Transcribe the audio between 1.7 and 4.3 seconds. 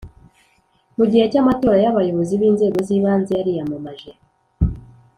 y’abayobozi b’inzego z’ibanze yariyamamaje